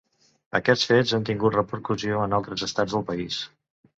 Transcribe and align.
Aquests 0.59 0.85
fets 0.91 1.11
han 1.17 1.27
tingut 1.29 1.57
repercussió 1.59 2.23
en 2.27 2.35
altres 2.39 2.65
estats 2.69 2.95
del 2.97 3.05
país. 3.13 3.37